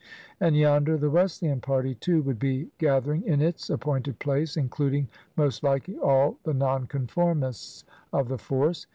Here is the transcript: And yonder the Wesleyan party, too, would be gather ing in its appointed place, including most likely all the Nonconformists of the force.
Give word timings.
And 0.39 0.55
yonder 0.57 0.97
the 0.97 1.11
Wesleyan 1.11 1.61
party, 1.61 1.93
too, 1.93 2.23
would 2.23 2.39
be 2.39 2.71
gather 2.79 3.13
ing 3.13 3.21
in 3.23 3.39
its 3.39 3.69
appointed 3.69 4.17
place, 4.17 4.57
including 4.57 5.07
most 5.37 5.61
likely 5.61 5.95
all 5.99 6.39
the 6.41 6.55
Nonconformists 6.55 7.83
of 8.11 8.27
the 8.27 8.39
force. 8.39 8.87